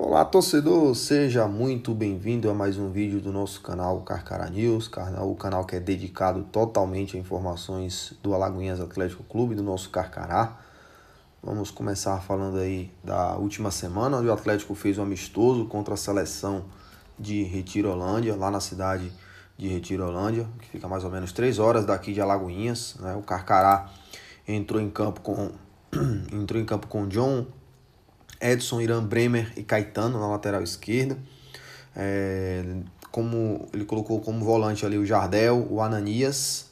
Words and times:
Olá, 0.00 0.24
torcedor, 0.24 0.94
seja 0.94 1.48
muito 1.48 1.92
bem-vindo 1.92 2.48
a 2.48 2.54
mais 2.54 2.78
um 2.78 2.88
vídeo 2.88 3.20
do 3.20 3.32
nosso 3.32 3.60
canal 3.60 4.00
Carcará 4.02 4.48
News, 4.48 4.88
o 5.20 5.34
canal 5.34 5.64
que 5.64 5.74
é 5.74 5.80
dedicado 5.80 6.44
totalmente 6.52 7.16
a 7.16 7.20
informações 7.20 8.14
do 8.22 8.32
Alagoinhas 8.32 8.80
Atlético 8.80 9.24
Clube, 9.24 9.56
do 9.56 9.62
nosso 9.62 9.90
Carcará. 9.90 10.56
Vamos 11.42 11.72
começar 11.72 12.20
falando 12.20 12.58
aí 12.58 12.92
da 13.02 13.36
última 13.38 13.72
semana, 13.72 14.18
onde 14.18 14.28
o 14.28 14.32
Atlético 14.32 14.72
fez 14.76 14.98
um 14.98 15.02
amistoso 15.02 15.64
contra 15.64 15.94
a 15.94 15.96
seleção 15.96 16.66
de 17.18 17.42
Retirolândia, 17.42 18.36
lá 18.36 18.52
na 18.52 18.60
cidade 18.60 19.12
de 19.58 19.66
Retirolândia, 19.66 20.46
que 20.60 20.68
fica 20.68 20.86
mais 20.86 21.02
ou 21.02 21.10
menos 21.10 21.32
3 21.32 21.58
horas 21.58 21.84
daqui 21.84 22.12
de 22.12 22.20
Alagoinhas. 22.20 22.94
Né? 23.00 23.16
O 23.16 23.22
Carcará 23.22 23.90
entrou 24.46 24.80
em 24.80 24.90
campo 24.90 25.20
com 25.22 25.50
entrou 26.32 26.62
em 26.62 26.64
campo 26.64 26.86
com 26.86 27.08
John 27.08 27.46
Edson, 28.40 28.80
Irã 28.80 29.02
Bremer 29.02 29.52
e 29.56 29.62
Caetano 29.62 30.18
na 30.18 30.26
lateral 30.26 30.62
esquerda. 30.62 31.18
É, 31.96 32.62
como 33.10 33.66
ele 33.72 33.84
colocou 33.84 34.20
como 34.20 34.44
volante 34.44 34.86
ali 34.86 34.98
o 34.98 35.04
Jardel, 35.04 35.66
o 35.70 35.80
Ananias, 35.80 36.70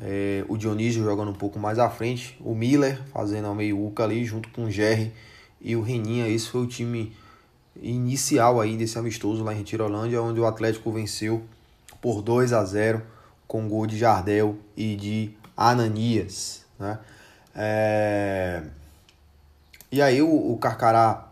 é, 0.00 0.44
o 0.48 0.56
Dionísio 0.56 1.02
jogando 1.02 1.30
um 1.30 1.34
pouco 1.34 1.58
mais 1.58 1.78
à 1.78 1.88
frente, 1.88 2.36
o 2.40 2.54
Miller 2.54 3.00
fazendo 3.12 3.46
ao 3.46 3.54
meio 3.54 3.84
Uca 3.84 4.04
ali 4.04 4.24
junto 4.24 4.48
com 4.50 4.64
o 4.64 4.70
Jerry 4.70 5.12
e 5.60 5.74
o 5.74 5.82
Reninha. 5.82 6.28
Esse 6.28 6.48
foi 6.48 6.62
o 6.62 6.66
time 6.66 7.14
inicial 7.80 8.60
aí 8.60 8.76
desse 8.76 8.98
amistoso 8.98 9.42
lá 9.42 9.52
em 9.52 9.58
Retirolândia, 9.58 10.20
onde 10.20 10.40
o 10.40 10.46
Atlético 10.46 10.92
venceu 10.92 11.42
por 12.00 12.22
2 12.22 12.52
a 12.52 12.64
0 12.64 13.02
com 13.46 13.68
gol 13.68 13.86
de 13.86 13.96
Jardel 13.96 14.56
e 14.76 14.94
de 14.94 15.30
Ananias, 15.56 16.64
né? 16.78 16.98
É... 17.54 18.62
E 19.90 20.02
aí 20.02 20.20
o, 20.20 20.52
o 20.52 20.58
Carcará 20.58 21.28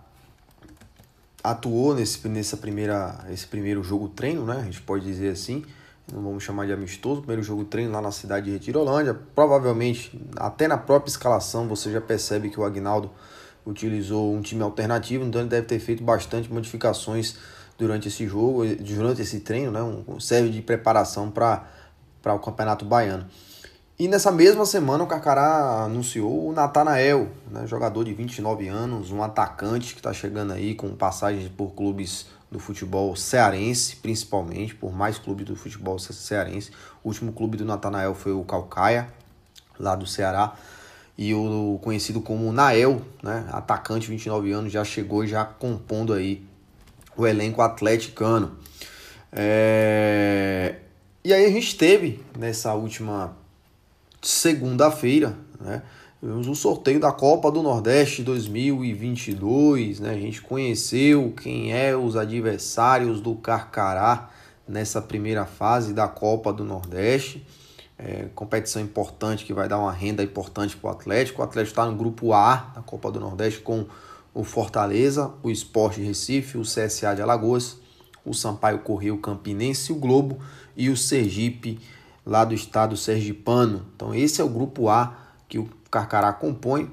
atuou 1.43 1.95
nesse, 1.95 2.27
nessa 2.29 2.57
primeira, 2.57 3.25
esse 3.31 3.47
primeiro 3.47 3.83
jogo 3.83 4.09
treino, 4.09 4.45
né? 4.45 4.59
A 4.61 4.65
gente 4.65 4.83
pode 4.83 5.05
dizer 5.05 5.31
assim. 5.31 5.65
Não 6.13 6.23
vamos 6.23 6.45
chamar 6.45 6.67
de 6.67 6.73
amistoso, 6.73 7.21
primeiro 7.21 7.43
jogo 7.43 7.65
treino 7.65 7.91
lá 7.91 8.01
na 8.01 8.13
cidade 8.13 8.47
de 8.47 8.53
Retirolândia. 8.53 9.13
Provavelmente, 9.35 10.17
até 10.37 10.69
na 10.69 10.79
própria 10.79 11.11
escalação, 11.11 11.67
você 11.67 11.91
já 11.91 12.01
percebe 12.01 12.49
que 12.49 12.61
o 12.61 12.65
Agnaldo 12.65 13.11
utilizou 13.67 14.33
um 14.33 14.41
time 14.41 14.63
alternativo, 14.63 15.25
então 15.25 15.41
ele 15.41 15.51
deve 15.51 15.67
ter 15.67 15.81
feito 15.81 16.05
bastante 16.05 16.53
modificações 16.53 17.37
durante 17.77 18.07
esse 18.07 18.25
jogo, 18.27 18.65
durante 18.77 19.21
esse 19.21 19.41
treino, 19.41 19.73
né? 19.73 19.83
Um, 19.83 20.21
serve 20.21 20.49
de 20.51 20.63
preparação 20.63 21.29
para 21.29 21.67
o 22.25 22.39
Campeonato 22.39 22.85
Baiano. 22.85 23.27
E 23.99 24.09
nessa 24.09 24.31
mesma 24.31 24.67
semana 24.67 25.05
o 25.05 25.07
Carcará 25.07 25.85
anunciou 25.85 26.49
o 26.49 26.53
Natanael, 26.53 27.31
né, 27.51 27.67
jogador 27.67 28.05
de 28.05 28.13
29 28.13 28.69
anos, 28.69 29.11
um 29.11 29.23
atacante 29.23 29.95
que 29.95 30.01
está 30.01 30.13
chegando 30.13 30.53
aí 30.53 30.75
com 30.75 30.95
passagens 30.95 31.49
por 31.49 31.71
clubes 31.71 32.27
do 32.51 32.59
futebol 32.59 33.17
cearense, 33.17 33.97
principalmente, 33.97 34.75
por 34.75 34.93
mais 34.93 35.19
clubes 35.19 35.47
do 35.47 35.57
futebol 35.57 35.99
cearense. 35.99 36.73
O 37.03 37.09
último 37.09 37.33
clube 37.33 37.57
do 37.57 37.65
Natanael 37.65 38.15
foi 38.15 38.33
o 38.33 38.45
Calcaia, 38.45 39.09
lá 39.81 39.97
do 39.97 40.07
Ceará. 40.07 40.55
E 41.17 41.33
o 41.33 41.79
conhecido 41.83 42.21
como 42.21 42.53
Nael, 42.53 43.01
né, 43.23 43.49
atacante, 43.51 44.09
29 44.11 44.53
anos, 44.53 44.71
já 44.71 44.85
chegou 44.85 45.27
já 45.27 45.43
compondo 45.43 46.13
aí 46.13 46.47
o 47.17 47.27
elenco 47.27 47.63
atleticano. 47.63 48.59
É... 49.33 50.77
E 51.25 51.33
aí 51.33 51.47
a 51.47 51.51
gente 51.51 51.77
teve 51.79 52.23
nessa 52.39 52.75
última 52.75 53.35
segunda-feira, 54.27 55.37
né? 55.61 55.83
Tivemos 56.19 56.49
um 56.49 56.55
sorteio 56.55 56.99
da 56.99 57.13
Copa 57.13 57.53
do 57.53 57.63
Nordeste 57.63 58.23
2022, 58.23 60.01
né? 60.01 60.11
A 60.11 60.19
gente 60.19 60.43
conheceu 60.43 61.33
quem 61.41 61.73
é 61.73 61.97
os 61.97 62.17
adversários 62.17 63.21
do 63.21 63.37
Carcará 63.37 64.31
nessa 64.67 65.01
primeira 65.01 65.45
fase 65.45 65.93
da 65.93 66.09
Copa 66.09 66.53
do 66.53 66.65
Nordeste. 66.65 67.47
É, 67.99 68.29
competição 68.35 68.83
importante 68.83 69.45
que 69.45 69.53
vai 69.53 69.69
dar 69.69 69.79
uma 69.79 69.93
renda 69.93 70.23
importante 70.23 70.77
para 70.77 70.89
o 70.89 70.93
Atlético. 70.93 71.41
O 71.41 71.45
Atlético 71.45 71.73
está 71.73 71.87
no 71.87 71.97
grupo 71.97 72.33
A 72.33 72.73
da 72.75 72.83
Copa 72.83 73.13
do 73.13 73.21
Nordeste 73.21 73.61
com 73.61 73.87
o 74.35 74.43
Fortaleza, 74.43 75.33
o 75.43 75.51
Esporte 75.51 76.01
Recife, 76.01 76.59
o 76.59 76.63
CSA 76.63 77.15
de 77.15 77.23
Alagoas, 77.23 77.77
o 78.25 78.35
Sampaio 78.35 78.81
Correio 78.81 79.19
Campinense, 79.19 79.93
o 79.93 79.97
Globo 79.97 80.39
e 80.77 80.91
o 80.91 80.97
Sergipe 80.97 81.79
lá 82.27 82.45
do 82.45 82.53
estado 82.53 82.97
sergipano. 82.97 83.87
Então 83.95 84.13
esse 84.13 84.41
é 84.41 84.45
o 84.45 84.49
grupo 84.49 84.89
A 84.89 85.17
que 85.49 85.59
o 85.59 85.69
Carcará 85.91 86.33
compõe. 86.33 86.91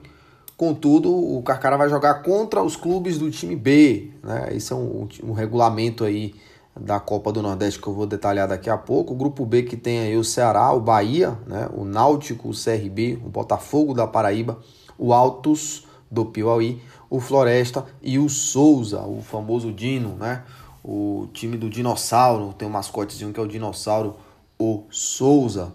Contudo, 0.56 1.12
o 1.12 1.42
Carcará 1.42 1.76
vai 1.76 1.90
jogar 1.90 2.22
contra 2.22 2.62
os 2.62 2.76
clubes 2.76 3.18
do 3.18 3.32
time 3.32 3.56
B. 3.56 4.12
Né? 4.22 4.50
Esse 4.52 4.72
é 4.72 4.76
um, 4.76 5.08
um 5.24 5.34
regulamento 5.34 6.04
aí 6.04 6.36
da 6.80 7.00
Copa 7.00 7.32
do 7.32 7.42
Nordeste 7.42 7.82
que 7.82 7.88
eu 7.88 7.94
vou 7.94 8.06
detalhar 8.06 8.48
daqui 8.48 8.70
a 8.70 8.78
pouco. 8.78 9.14
O 9.14 9.18
grupo 9.18 9.46
B 9.46 9.64
que 9.64 9.76
tem 9.76 10.00
aí 10.00 10.16
o 10.16 10.24
Ceará, 10.24 10.72
o 10.72 10.80
Bahia, 10.80 11.38
né? 11.48 11.68
o 11.74 11.84
Náutico, 11.84 12.50
o 12.50 12.54
CRB, 12.54 13.20
o 13.26 13.30
Botafogo 13.30 13.94
da 13.94 14.06
Paraíba, 14.06 14.60
o 14.98 15.12
Altos 15.12 15.88
do 16.10 16.26
Piauí, 16.26 16.82
o 17.10 17.20
Floresta 17.20 17.86
e 18.02 18.20
o 18.20 18.30
Souza, 18.30 19.02
o 19.02 19.22
famoso 19.22 19.72
Dino, 19.72 20.16
né? 20.16 20.44
O 20.84 21.28
time 21.34 21.58
do 21.58 21.70
dinossauro, 21.70 22.54
tem 22.54 22.68
um 22.68 22.72
mascotezinho 22.72 23.32
que 23.32 23.40
é 23.40 23.44
o 23.44 23.48
dinossauro 23.48 24.16
o 24.58 24.84
Souza. 24.90 25.72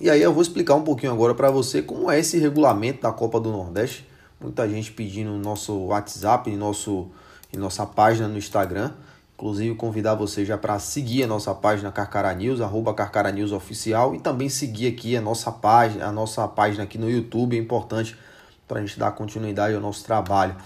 E 0.00 0.08
aí 0.08 0.22
eu 0.22 0.32
vou 0.32 0.42
explicar 0.42 0.74
um 0.74 0.82
pouquinho 0.82 1.12
agora 1.12 1.34
para 1.34 1.50
você 1.50 1.82
como 1.82 2.10
é 2.10 2.18
esse 2.18 2.38
regulamento 2.38 3.02
da 3.02 3.12
Copa 3.12 3.38
do 3.38 3.50
Nordeste. 3.50 4.08
Muita 4.40 4.68
gente 4.68 4.90
pedindo 4.92 5.30
no 5.30 5.38
nosso 5.38 5.74
WhatsApp, 5.86 6.50
em, 6.50 6.56
nosso, 6.56 7.08
em 7.52 7.58
nossa 7.58 7.84
página 7.84 8.26
no 8.26 8.38
Instagram. 8.38 8.92
Inclusive 9.34 9.74
convidar 9.74 10.14
você 10.14 10.44
já 10.44 10.58
para 10.58 10.78
seguir 10.78 11.24
a 11.24 11.26
nossa 11.26 11.54
página 11.54 11.90
Carcara 11.90 12.32
News, 12.34 12.60
arroba 12.60 12.92
Carcara 12.92 13.30
News 13.30 13.52
Oficial, 13.52 14.14
e 14.14 14.20
também 14.20 14.48
seguir 14.50 14.86
aqui 14.86 15.16
a 15.16 15.20
nossa 15.20 15.50
página, 15.50 16.06
a 16.06 16.12
nossa 16.12 16.46
página 16.46 16.84
aqui 16.84 16.98
no 16.98 17.10
YouTube, 17.10 17.56
é 17.56 17.60
importante 17.60 18.16
para 18.68 18.78
a 18.78 18.80
gente 18.82 18.98
dar 18.98 19.10
continuidade 19.12 19.74
ao 19.74 19.80
nosso 19.80 20.04
trabalho. 20.04 20.56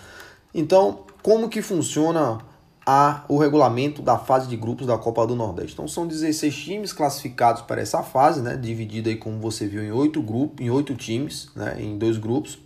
Então, 0.52 1.00
como 1.22 1.48
que 1.48 1.62
funciona 1.62 2.38
a 2.86 3.24
o 3.28 3.38
regulamento 3.38 4.02
da 4.02 4.18
fase 4.18 4.46
de 4.48 4.56
grupos 4.56 4.86
da 4.86 4.98
Copa 4.98 5.26
do 5.26 5.34
Nordeste. 5.34 5.72
Então 5.72 5.88
são 5.88 6.06
16 6.06 6.54
times 6.54 6.92
classificados 6.92 7.62
para 7.62 7.80
essa 7.80 8.02
fase, 8.02 8.42
né, 8.42 8.56
dividido 8.56 9.08
aí 9.08 9.16
como 9.16 9.38
você 9.38 9.66
viu 9.66 9.82
em 9.82 9.90
oito 9.90 10.22
grupos, 10.22 10.64
em 10.64 10.70
oito 10.70 10.94
times, 10.94 11.50
né, 11.54 11.76
em 11.78 11.96
dois 11.96 12.18
grupos, 12.18 12.58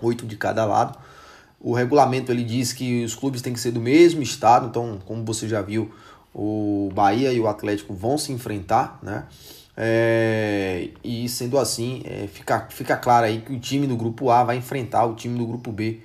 oito 0.00 0.26
de 0.26 0.36
cada 0.36 0.64
lado. 0.64 0.98
O 1.60 1.72
regulamento 1.74 2.32
ele 2.32 2.42
diz 2.42 2.72
que 2.72 3.04
os 3.04 3.14
clubes 3.14 3.40
têm 3.40 3.52
que 3.52 3.60
ser 3.60 3.70
do 3.70 3.80
mesmo 3.80 4.20
estado, 4.20 4.66
então 4.66 4.98
como 5.06 5.24
você 5.24 5.46
já 5.46 5.62
viu, 5.62 5.92
o 6.34 6.90
Bahia 6.92 7.32
e 7.32 7.38
o 7.38 7.46
Atlético 7.46 7.94
vão 7.94 8.18
se 8.18 8.32
enfrentar, 8.32 8.98
né? 9.02 9.26
É, 9.76 10.90
e 11.02 11.28
sendo 11.28 11.58
assim, 11.58 12.02
é, 12.04 12.26
fica, 12.26 12.66
fica 12.68 12.96
claro 12.96 13.26
aí 13.26 13.40
que 13.40 13.52
o 13.52 13.58
time 13.58 13.86
do 13.86 13.96
grupo 13.96 14.28
A 14.30 14.44
vai 14.44 14.56
enfrentar 14.56 15.06
o 15.06 15.14
time 15.14 15.38
do 15.38 15.46
grupo 15.46 15.72
B 15.72 16.00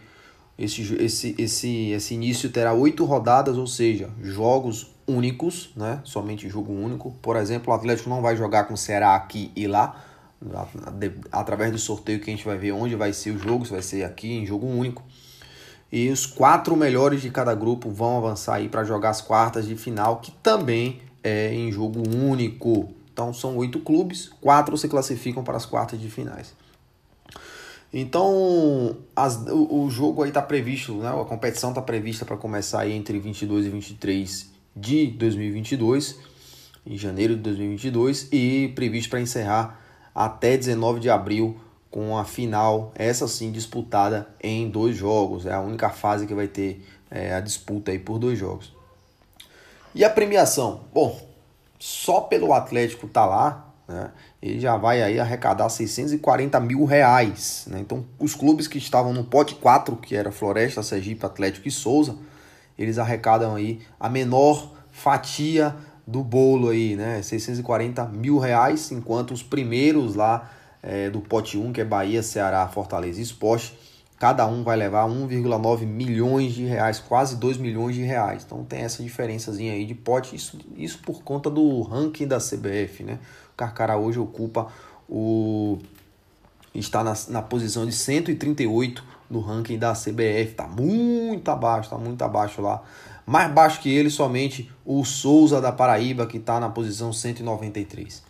esse, 0.58 0.82
esse, 0.96 1.36
esse, 1.38 1.92
esse 1.92 2.14
início 2.14 2.50
terá 2.50 2.74
oito 2.74 3.06
rodadas, 3.06 3.58
ou 3.58 3.68
seja, 3.68 4.10
jogos 4.22 4.88
únicos, 5.08 5.70
né? 5.76 6.02
Somente 6.04 6.50
jogo 6.50 6.74
único. 6.74 7.12
Por 7.22 7.36
exemplo, 7.36 7.72
o 7.72 7.76
Atlético 7.76 8.10
não 8.10 8.22
vai 8.22 8.36
jogar 8.36 8.66
com 8.66 8.74
o 8.74 8.78
Ceará 8.78 9.16
aqui 9.16 9.52
e 9.56 9.68
lá, 9.68 10.04
através 11.32 11.72
do 11.72 11.78
sorteio 11.78 12.20
que 12.20 12.30
a 12.30 12.34
gente 12.34 12.46
vai 12.46 12.58
ver 12.58 12.72
onde 12.72 12.96
vai 12.96 13.14
ser 13.14 13.32
o 13.32 13.38
jogo, 13.38 13.66
se 13.66 13.72
vai 13.72 13.82
ser 13.82 14.04
aqui 14.04 14.34
em 14.34 14.46
jogo 14.46 14.66
único. 14.66 15.04
E 15.92 16.10
os 16.10 16.26
quatro 16.26 16.76
melhores 16.76 17.22
de 17.22 17.30
cada 17.30 17.54
grupo 17.56 17.90
vão 17.90 18.18
avançar 18.18 18.56
aí 18.56 18.68
para 18.68 18.84
jogar 18.84 19.12
as 19.12 19.22
quartas 19.22 19.66
de 19.66 19.76
final, 19.76 20.18
que 20.18 20.32
também 20.32 21.00
é 21.24 21.54
em 21.54 21.72
jogo 21.72 22.02
único. 22.10 22.90
Então 23.14 23.34
são 23.34 23.56
oito 23.58 23.80
clubes, 23.80 24.30
quatro 24.42 24.78
se 24.78 24.88
classificam 24.90 25.44
para 25.44 25.56
as 25.56 25.66
quartas 25.66 26.00
de 26.00 26.10
finais. 26.10 26.54
Então, 27.94 28.98
as, 29.16 29.38
o, 29.48 29.84
o, 29.84 29.90
jogo 29.90 30.24
aí 30.24 30.30
está 30.30 30.42
previsto, 30.42 30.94
né? 30.96 31.10
a 31.10 31.26
competição 31.26 31.70
está 31.70 31.82
prevista 31.82 32.26
para 32.26 32.36
começar 32.36 32.82
aí 32.82 32.94
entre 32.94 33.18
22 33.18 33.66
e 33.66 33.70
23 33.70 34.52
de 34.76 35.08
2022, 35.08 36.20
em 36.86 36.98
janeiro 36.98 37.36
de 37.36 37.42
2022, 37.42 38.28
e 38.32 38.72
previsto 38.76 39.10
para 39.10 39.22
encerrar 39.22 39.80
até 40.14 40.58
19 40.58 41.00
de 41.00 41.10
abril 41.10 41.58
com 41.90 42.18
a 42.18 42.26
final, 42.26 42.92
essa 42.96 43.28
sim 43.28 43.52
disputada 43.52 44.28
em 44.42 44.70
dois 44.70 44.96
jogos. 44.96 45.46
É 45.46 45.54
a 45.54 45.62
única 45.62 45.90
fase 45.90 46.28
que 46.28 46.34
vai 46.34 46.48
ter 46.48 46.86
é, 47.10 47.34
a 47.34 47.40
disputa 47.40 47.92
aí 47.92 48.00
por 48.00 48.20
dois 48.20 48.38
jogos. 48.38 48.74
E 49.96 50.04
a 50.04 50.10
premiação? 50.10 50.82
Bom, 50.94 51.20
só 51.80 52.22
pelo 52.22 52.54
Atlético 52.54 53.08
tá 53.08 53.26
lá, 53.26 53.67
né, 53.88 54.12
ele 54.42 54.60
já 54.60 54.76
vai 54.76 55.02
aí 55.02 55.20
arrecadar 55.20 55.70
640 55.70 56.60
mil 56.60 56.86
reais. 56.86 57.66
Né? 57.68 57.80
Então, 57.80 58.06
os 58.20 58.36
clubes 58.36 58.68
que 58.68 58.78
estavam 58.78 59.14
no 59.14 59.24
pote 59.24 59.56
4, 59.56 59.96
que 59.98 60.16
era 60.16 60.32
Floresta, 60.32 60.84
Sergipe, 60.84 61.26
Atlético 61.26 61.68
e 61.68 61.72
Souza, 61.72 62.18
eles 62.78 62.98
arrecadam 62.98 63.56
aí 63.56 63.82
a 64.00 64.10
menor 64.10 64.74
fatia 64.92 65.76
do 66.06 66.24
bolo 66.24 66.70
aí, 66.70 66.96
né? 66.96 67.22
640 67.22 68.06
mil 68.06 68.38
reais, 68.38 68.92
enquanto 68.92 69.32
os 69.32 69.44
primeiros 69.44 70.16
lá 70.16 70.50
é, 70.82 71.10
do 71.10 71.20
pote 71.20 71.58
1, 71.58 71.74
que 71.74 71.82
é 71.82 71.86
Bahia, 71.86 72.24
Ceará, 72.24 72.66
Fortaleza 72.68 73.20
e 73.20 73.24
Esporte, 73.24 73.78
cada 74.18 74.48
um 74.48 74.64
vai 74.64 74.78
levar 74.78 75.08
1,9 75.08 75.86
milhões 75.86 76.54
de 76.54 76.64
reais, 76.64 77.00
quase 77.00 77.36
2 77.36 77.58
milhões 77.58 77.96
de 77.96 78.04
reais. 78.04 78.44
Então 78.46 78.64
tem 78.64 78.80
essa 78.80 79.04
diferençazinha 79.04 79.74
aí 79.74 79.86
de 79.86 79.94
pote, 79.94 80.36
isso, 80.36 80.58
isso 80.76 81.00
por 81.00 81.24
conta 81.24 81.50
do 81.50 81.82
ranking 81.82 82.26
da 82.26 82.38
CBF, 82.38 83.04
né? 83.04 83.20
Carcará 83.58 83.98
hoje 83.98 84.20
ocupa 84.20 84.68
o 85.10 85.80
está 86.76 87.04
na, 87.04 87.14
na 87.30 87.42
posição 87.42 87.86
de 87.86 87.92
138 87.92 89.04
no 89.30 89.40
ranking 89.40 89.80
da 89.80 89.94
CBF, 89.94 90.54
tá 90.56 90.68
muito 90.68 91.50
abaixo, 91.50 91.90
tá 91.90 91.98
muito 91.98 92.22
abaixo 92.22 92.62
lá. 92.62 92.84
Mais 93.26 93.52
baixo 93.52 93.82
que 93.82 93.90
ele 93.90 94.10
somente 94.10 94.72
o 94.86 95.04
Souza 95.04 95.60
da 95.60 95.72
Paraíba 95.72 96.28
que 96.28 96.38
está 96.38 96.60
na 96.60 96.70
posição 96.70 97.12
193. 97.12 98.27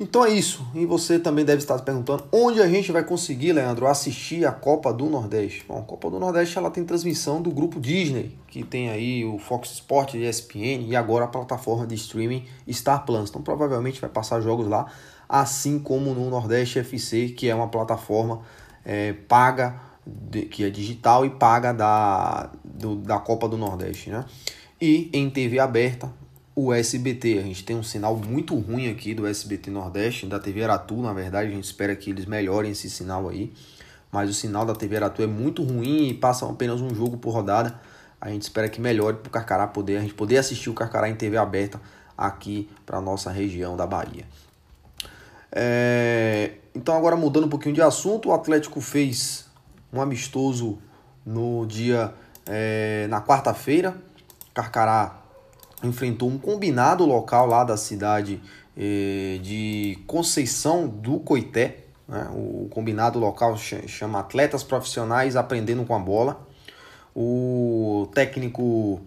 Então 0.00 0.24
é 0.24 0.30
isso. 0.30 0.64
E 0.76 0.86
você 0.86 1.18
também 1.18 1.44
deve 1.44 1.58
estar 1.58 1.76
se 1.76 1.82
perguntando 1.82 2.24
onde 2.30 2.62
a 2.62 2.68
gente 2.68 2.92
vai 2.92 3.02
conseguir, 3.02 3.52
Leandro, 3.52 3.88
assistir 3.88 4.46
a 4.46 4.52
Copa 4.52 4.92
do 4.92 5.06
Nordeste. 5.06 5.64
Bom, 5.66 5.80
a 5.80 5.82
Copa 5.82 6.08
do 6.08 6.20
Nordeste 6.20 6.56
ela 6.56 6.70
tem 6.70 6.84
transmissão 6.84 7.42
do 7.42 7.50
grupo 7.50 7.80
Disney, 7.80 8.38
que 8.46 8.62
tem 8.62 8.90
aí 8.90 9.24
o 9.24 9.38
Fox 9.38 9.72
Sports, 9.72 10.14
ESPN 10.14 10.86
e 10.86 10.94
agora 10.94 11.24
a 11.24 11.28
plataforma 11.28 11.84
de 11.84 11.96
streaming 11.96 12.44
Star 12.70 13.04
Plus. 13.04 13.28
Então 13.28 13.42
provavelmente 13.42 14.00
vai 14.00 14.08
passar 14.08 14.40
jogos 14.40 14.68
lá, 14.68 14.86
assim 15.28 15.80
como 15.80 16.14
no 16.14 16.30
Nordeste 16.30 16.78
FC, 16.78 17.30
que 17.30 17.48
é 17.48 17.54
uma 17.54 17.68
plataforma 17.68 18.42
é, 18.84 19.12
paga, 19.12 19.80
de, 20.06 20.42
que 20.42 20.62
é 20.62 20.70
digital 20.70 21.26
e 21.26 21.30
paga 21.30 21.72
da, 21.72 22.52
do, 22.64 22.94
da 22.94 23.18
Copa 23.18 23.48
do 23.48 23.56
Nordeste, 23.56 24.10
né? 24.10 24.24
E 24.80 25.10
em 25.12 25.28
TV 25.28 25.58
aberta, 25.58 26.08
o 26.60 26.74
SBT. 26.74 27.38
A 27.38 27.42
gente 27.42 27.62
tem 27.62 27.76
um 27.76 27.84
sinal 27.84 28.16
muito 28.16 28.56
ruim 28.58 28.90
aqui 28.90 29.14
do 29.14 29.28
SBT 29.28 29.70
Nordeste, 29.70 30.26
da 30.26 30.40
TV 30.40 30.64
Aratu, 30.64 30.96
na 30.96 31.12
verdade, 31.12 31.52
a 31.52 31.54
gente 31.54 31.62
espera 31.62 31.94
que 31.94 32.10
eles 32.10 32.26
melhorem 32.26 32.72
esse 32.72 32.90
sinal 32.90 33.28
aí. 33.28 33.52
Mas 34.10 34.28
o 34.28 34.34
sinal 34.34 34.66
da 34.66 34.74
TV 34.74 34.96
Aratu 34.96 35.22
é 35.22 35.26
muito 35.28 35.62
ruim 35.62 36.08
e 36.08 36.14
passa 36.14 36.50
apenas 36.50 36.80
um 36.80 36.92
jogo 36.92 37.16
por 37.16 37.30
rodada. 37.30 37.80
A 38.20 38.28
gente 38.30 38.42
espera 38.42 38.68
que 38.68 38.80
melhore 38.80 39.18
para 39.18 39.28
o 39.28 39.30
Carcará 39.30 39.68
poder, 39.68 39.98
a 39.98 40.00
gente 40.00 40.14
poder 40.14 40.38
assistir 40.38 40.68
o 40.68 40.74
Carcará 40.74 41.08
em 41.08 41.14
TV 41.14 41.36
aberta 41.36 41.80
aqui 42.16 42.68
para 42.84 43.00
nossa 43.00 43.30
região 43.30 43.76
da 43.76 43.86
Bahia. 43.86 44.24
É... 45.52 46.54
Então 46.74 46.96
agora 46.96 47.14
mudando 47.14 47.44
um 47.44 47.48
pouquinho 47.48 47.74
de 47.74 47.82
assunto, 47.82 48.30
o 48.30 48.32
Atlético 48.32 48.80
fez 48.80 49.46
um 49.92 50.00
amistoso 50.00 50.78
no 51.24 51.64
dia 51.66 52.12
é... 52.46 53.06
na 53.08 53.20
quarta-feira. 53.22 53.96
Carcará 54.52 55.17
enfrentou 55.82 56.28
um 56.28 56.38
combinado 56.38 57.04
local 57.04 57.46
lá 57.46 57.64
da 57.64 57.76
cidade 57.76 58.40
eh, 58.76 59.38
de 59.42 59.98
Conceição 60.06 60.88
do 60.88 61.18
Coité. 61.20 61.84
Né? 62.06 62.28
O 62.32 62.68
combinado 62.70 63.18
local 63.18 63.56
chama 63.56 64.20
Atletas 64.20 64.62
Profissionais 64.62 65.36
Aprendendo 65.36 65.84
com 65.84 65.94
a 65.94 65.98
Bola. 65.98 66.46
O 67.14 68.08
técnico 68.14 69.00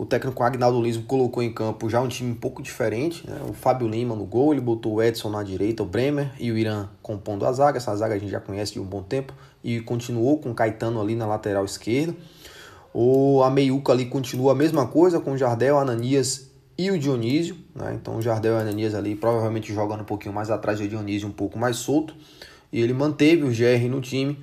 o 0.00 0.06
técnico 0.06 0.42
Agnaldo 0.42 0.80
Lismo 0.80 1.02
colocou 1.02 1.42
em 1.42 1.52
campo 1.52 1.90
já 1.90 2.00
um 2.00 2.08
time 2.08 2.30
um 2.30 2.34
pouco 2.34 2.62
diferente. 2.62 3.28
Né? 3.28 3.38
O 3.46 3.52
Fábio 3.52 3.86
Lima 3.86 4.14
no 4.14 4.24
gol, 4.24 4.52
ele 4.52 4.60
botou 4.62 4.94
o 4.94 5.02
Edson 5.02 5.28
na 5.28 5.42
direita, 5.42 5.82
o 5.82 5.86
Bremer 5.86 6.30
e 6.38 6.50
o 6.50 6.56
Irã 6.56 6.88
compondo 7.02 7.44
a 7.44 7.52
zaga. 7.52 7.76
Essa 7.76 7.94
zaga 7.94 8.14
a 8.14 8.18
gente 8.18 8.30
já 8.30 8.40
conhece 8.40 8.72
de 8.72 8.80
um 8.80 8.84
bom 8.84 9.02
tempo. 9.02 9.34
E 9.62 9.80
continuou 9.80 10.38
com 10.38 10.52
o 10.52 10.54
Caetano 10.54 11.02
ali 11.02 11.14
na 11.14 11.26
lateral 11.26 11.66
esquerda. 11.66 12.16
O 12.92 13.42
a 13.42 13.50
meiuca 13.50 13.92
ali 13.92 14.06
continua 14.06 14.52
a 14.52 14.54
mesma 14.54 14.86
coisa 14.86 15.20
com 15.20 15.32
o 15.32 15.38
Jardel, 15.38 15.78
Ananias 15.78 16.50
e 16.76 16.90
o 16.90 16.98
Dionísio. 16.98 17.56
Né? 17.74 17.94
Então 17.94 18.16
o 18.16 18.22
Jardel 18.22 18.54
e 18.54 18.56
o 18.56 18.60
Ananias 18.60 18.94
ali 18.94 19.14
provavelmente 19.14 19.72
jogando 19.72 20.00
um 20.00 20.04
pouquinho 20.04 20.34
mais 20.34 20.50
atrás 20.50 20.80
e 20.80 20.84
o 20.84 20.88
Dionísio 20.88 21.28
um 21.28 21.32
pouco 21.32 21.58
mais 21.58 21.76
solto. 21.76 22.14
E 22.72 22.80
ele 22.80 22.92
manteve 22.92 23.44
o 23.44 23.48
GR 23.48 23.88
no 23.88 24.00
time 24.00 24.38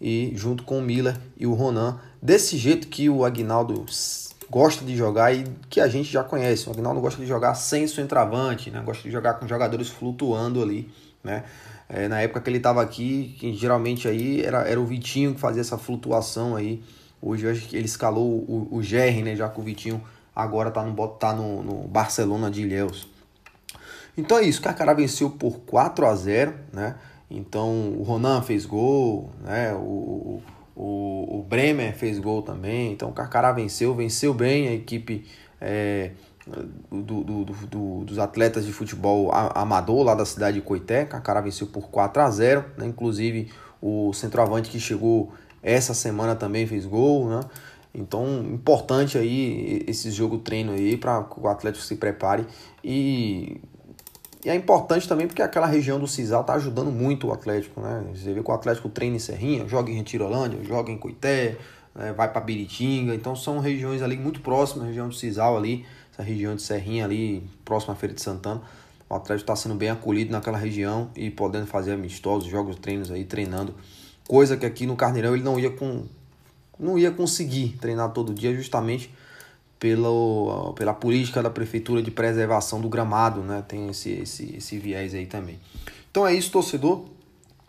e 0.00 0.32
junto 0.34 0.64
com 0.64 0.78
o 0.78 0.82
Miller 0.82 1.16
e 1.36 1.46
o 1.46 1.54
Ronan. 1.54 1.98
Desse 2.22 2.56
jeito 2.56 2.88
que 2.88 3.08
o 3.08 3.24
Agnaldo 3.24 3.84
gosta 4.48 4.84
de 4.84 4.96
jogar 4.96 5.32
e 5.32 5.44
que 5.68 5.80
a 5.80 5.88
gente 5.88 6.10
já 6.10 6.24
conhece. 6.24 6.68
O 6.68 6.72
Agnaldo 6.72 7.00
gosta 7.00 7.20
de 7.20 7.26
jogar 7.26 7.54
sem 7.54 7.86
centroavante, 7.86 8.70
né? 8.70 8.82
gosta 8.84 9.02
de 9.02 9.10
jogar 9.10 9.34
com 9.34 9.46
jogadores 9.46 9.88
flutuando 9.88 10.62
ali. 10.62 10.90
Né? 11.22 11.44
É, 11.88 12.08
na 12.08 12.20
época 12.20 12.40
que 12.40 12.50
ele 12.50 12.58
estava 12.58 12.82
aqui, 12.82 13.36
geralmente 13.54 14.08
aí 14.08 14.42
era, 14.42 14.62
era 14.62 14.80
o 14.80 14.86
Vitinho 14.86 15.34
que 15.34 15.40
fazia 15.40 15.60
essa 15.60 15.76
flutuação 15.76 16.56
aí 16.56 16.82
Hoje 17.22 17.46
ele 17.72 17.84
escalou 17.84 18.26
o, 18.26 18.68
o 18.70 18.82
Gerry, 18.82 19.22
né? 19.22 19.36
Já 19.36 19.48
que 19.48 19.60
o 19.60 19.62
Vitinho 19.62 20.02
agora 20.34 20.70
tá 20.70 20.82
no, 20.82 21.08
tá 21.08 21.34
no, 21.34 21.62
no 21.62 21.88
Barcelona 21.88 22.50
de 22.50 22.62
Ilhéus. 22.62 23.08
Então 24.16 24.38
é 24.38 24.44
isso, 24.44 24.60
Carcará 24.60 24.92
venceu 24.92 25.30
por 25.30 25.60
4 25.60 26.06
a 26.06 26.14
0 26.14 26.54
né? 26.72 26.96
Então 27.30 27.92
o 27.96 28.02
Ronan 28.02 28.42
fez 28.42 28.66
gol, 28.66 29.30
né? 29.42 29.72
O, 29.74 30.42
o, 30.74 31.38
o 31.38 31.46
Bremer 31.48 31.94
fez 31.94 32.18
gol 32.18 32.42
também. 32.42 32.92
Então 32.92 33.10
o 33.10 33.12
Carcará 33.12 33.52
venceu, 33.52 33.94
venceu 33.94 34.34
bem 34.34 34.68
a 34.68 34.72
equipe 34.72 35.26
é, 35.60 36.12
do, 36.90 37.22
do, 37.22 37.44
do, 37.44 38.04
dos 38.04 38.18
atletas 38.18 38.64
de 38.64 38.72
futebol 38.72 39.30
amador 39.32 40.02
lá 40.02 40.14
da 40.14 40.24
cidade 40.24 40.56
de 40.56 40.62
Coité. 40.62 41.04
Carcará 41.04 41.40
venceu 41.40 41.66
por 41.66 41.88
4 41.90 42.22
a 42.22 42.30
0 42.30 42.64
né? 42.78 42.86
Inclusive 42.86 43.50
o 43.80 44.12
centroavante 44.12 44.70
que 44.70 44.80
chegou 44.80 45.32
essa 45.62 45.94
semana 45.94 46.34
também 46.34 46.66
fez 46.66 46.86
gol, 46.86 47.28
né? 47.28 47.40
Então, 47.94 48.42
importante 48.44 49.18
aí 49.18 49.84
esse 49.86 50.10
jogo 50.10 50.38
treino 50.38 50.72
aí 50.72 50.96
para 50.96 51.24
que 51.24 51.40
o 51.40 51.48
Atlético 51.48 51.84
se 51.84 51.96
prepare 51.96 52.46
e, 52.84 53.60
e, 54.44 54.48
é 54.48 54.54
importante 54.54 55.08
também 55.08 55.26
porque 55.26 55.42
aquela 55.42 55.66
região 55.66 55.98
do 55.98 56.06
Cisal 56.06 56.44
tá 56.44 56.54
ajudando 56.54 56.90
muito 56.90 57.26
o 57.26 57.32
Atlético, 57.32 57.80
né? 57.80 58.04
Você 58.14 58.32
vê 58.32 58.42
que 58.42 58.50
o 58.50 58.54
Atlético 58.54 58.88
treina 58.88 59.16
em 59.16 59.18
Serrinha, 59.18 59.66
joga 59.66 59.90
em 59.90 59.96
Retirolândia, 59.96 60.62
joga 60.62 60.92
em 60.92 60.96
Coité, 60.96 61.56
né? 61.94 62.12
vai 62.12 62.30
para 62.30 62.40
Biritinga, 62.40 63.12
então 63.14 63.34
são 63.34 63.58
regiões 63.58 64.02
ali 64.02 64.16
muito 64.16 64.40
próximas, 64.40 64.86
região 64.86 65.08
do 65.08 65.14
Cisal 65.14 65.56
ali, 65.56 65.84
essa 66.12 66.22
região 66.22 66.54
de 66.54 66.62
Serrinha 66.62 67.04
ali, 67.04 67.42
próxima 67.64 67.92
à 67.94 67.96
Feira 67.96 68.14
de 68.14 68.22
Santana. 68.22 68.62
O 69.08 69.14
Atlético 69.14 69.50
está 69.50 69.56
sendo 69.56 69.74
bem 69.74 69.90
acolhido 69.90 70.30
naquela 70.30 70.56
região 70.56 71.10
e 71.16 71.28
podendo 71.28 71.66
fazer 71.66 71.92
amistosos, 71.92 72.48
jogos, 72.48 72.76
treinos 72.76 73.10
aí, 73.10 73.24
treinando 73.24 73.74
coisa 74.26 74.56
que 74.56 74.66
aqui 74.66 74.86
no 74.86 74.96
Carneirão 74.96 75.34
ele 75.34 75.42
não 75.42 75.58
ia 75.58 75.70
com 75.70 76.04
não 76.78 76.98
ia 76.98 77.10
conseguir 77.10 77.76
treinar 77.78 78.10
todo 78.12 78.32
dia 78.32 78.54
justamente 78.54 79.12
pelo, 79.78 80.72
pela 80.74 80.94
política 80.94 81.42
da 81.42 81.50
prefeitura 81.50 82.02
de 82.02 82.10
preservação 82.10 82.80
do 82.80 82.88
gramado, 82.88 83.40
né? 83.42 83.62
Tem 83.66 83.88
esse, 83.88 84.10
esse, 84.10 84.56
esse 84.56 84.78
viés 84.78 85.14
aí 85.14 85.26
também. 85.26 85.58
Então 86.10 86.26
é 86.26 86.34
isso, 86.34 86.50
torcedor. 86.50 87.04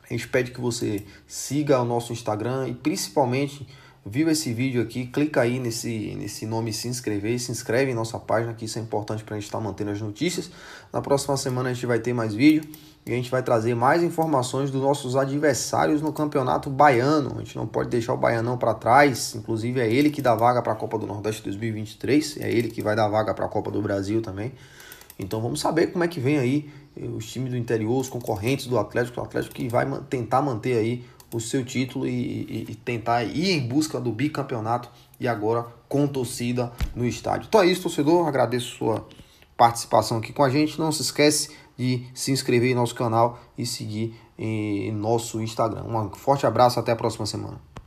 A 0.04 0.14
gente 0.14 0.28
pede 0.28 0.52
que 0.52 0.60
você 0.60 1.06
siga 1.26 1.82
o 1.82 1.86
nosso 1.86 2.12
Instagram 2.12 2.68
e 2.68 2.74
principalmente 2.74 3.66
viu 4.06 4.30
esse 4.30 4.52
vídeo 4.54 4.82
aqui, 4.82 5.06
clica 5.06 5.42
aí 5.42 5.60
nesse, 5.60 6.16
nesse 6.16 6.46
nome 6.46 6.74
se 6.74 6.88
inscrever 6.88 7.40
se 7.40 7.52
inscreve 7.52 7.92
em 7.92 7.94
nossa 7.94 8.20
página, 8.20 8.54
que 8.54 8.66
isso 8.66 8.80
é 8.80 8.82
importante 8.82 9.24
para 9.24 9.36
a 9.36 9.40
gente 9.40 9.48
estar 9.48 9.60
tá 9.60 9.64
mantendo 9.64 9.92
as 9.92 10.02
notícias. 10.02 10.52
Na 10.92 11.02
próxima 11.02 11.38
semana 11.38 11.70
a 11.70 11.74
gente 11.74 11.86
vai 11.86 12.00
ter 12.00 12.14
mais 12.14 12.34
vídeo 12.34 12.64
e 13.06 13.12
a 13.12 13.16
gente 13.16 13.30
vai 13.30 13.42
trazer 13.42 13.76
mais 13.76 14.04
informações 14.04 14.70
dos 14.70 14.82
nossos 14.82 15.16
adversários 15.16 16.02
no 16.02 16.12
Campeonato 16.12 16.70
Baiano. 16.70 17.34
A 17.36 17.40
gente 17.40 17.56
não 17.56 17.68
pode 17.68 17.90
deixar 17.90 18.14
o 18.14 18.18
Baianão 18.18 18.58
para 18.58 18.74
trás, 18.74 19.36
inclusive 19.36 19.80
é 19.80 19.92
ele 19.92 20.10
que 20.10 20.22
dá 20.22 20.36
vaga 20.36 20.62
para 20.62 20.74
a 20.74 20.76
Copa 20.76 20.98
do 20.98 21.06
Nordeste 21.08 21.44
2023, 21.44 22.38
é 22.38 22.52
ele 22.52 22.70
que 22.70 22.82
vai 22.82 22.96
dar 22.96 23.08
vaga 23.08 23.34
para 23.34 23.46
a 23.46 23.50
Copa 23.50 23.72
do 23.72 23.82
Brasil 23.82 24.22
também. 24.22 24.52
Então 25.18 25.40
vamos 25.40 25.60
saber 25.60 25.88
como 25.88 26.04
é 26.04 26.08
que 26.08 26.20
vem 26.20 26.40
aí 26.40 26.70
os 27.16 27.32
times 27.32 27.52
do 27.52 27.58
interior, 27.58 28.00
os 28.00 28.10
concorrentes 28.10 28.68
do 28.68 28.78
Atlético, 28.78 29.22
o 29.22 29.24
Atlético 29.24 29.56
que 29.56 29.68
vai 29.68 29.86
tentar 30.10 30.42
manter 30.42 30.78
aí 30.78 31.06
o 31.34 31.40
seu 31.40 31.64
título 31.64 32.08
e, 32.08 32.12
e, 32.12 32.66
e, 32.70 32.76
tentar 32.76 33.24
ir 33.24 33.52
em 33.52 33.60
busca 33.68 34.00
do 34.00 34.12
bicampeonato 34.12 34.90
e 35.20 35.28
agora 35.28 35.66
com 35.88 36.08
torcida 36.08 36.72
no 36.96 37.06
estádio. 37.06 37.48
Então 37.48 37.62
é 37.62 37.68
isso, 37.68 37.84
torcedor. 37.84 38.28
Agradeço 38.28 38.78
sua 38.78 39.08
participação 39.56 40.18
aqui 40.18 40.34
com 40.34 40.44
a 40.44 40.50
gente. 40.50 40.80
Não 40.80 40.92
se 40.92 41.02
esquece 41.02 41.52
de 41.78 42.06
se 42.14 42.32
inscrever 42.32 42.72
em 42.72 42.76
nosso 42.76 42.96
canal 42.96 43.40
e 43.58 43.66
seguir 43.66 44.16
em 44.38 44.92
nosso 44.92 45.42
Instagram. 45.42 45.84
Um 45.84 46.10
forte 46.12 46.46
abraço, 46.46 46.80
até 46.80 46.92
a 46.92 46.96
próxima 46.96 47.26
semana. 47.26 47.71